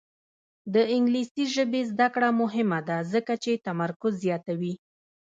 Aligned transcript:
د 0.73 0.75
انګلیسي 0.95 1.45
ژبې 1.55 1.81
زده 1.91 2.07
کړه 2.13 2.29
مهمه 2.41 2.79
ده 2.87 2.97
ځکه 3.13 3.33
چې 3.43 3.61
تمرکز 3.65 4.13
زیاتوي. 4.25 4.73